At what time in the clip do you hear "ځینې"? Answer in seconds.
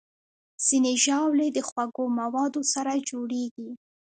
0.65-0.93